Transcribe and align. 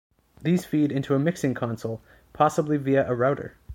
These 0.41 0.65
feed 0.65 0.91
into 0.91 1.13
a 1.13 1.19
mixing 1.19 1.53
console, 1.53 2.01
possibly 2.33 2.77
via 2.77 3.07
a 3.07 3.13
router. 3.13 3.55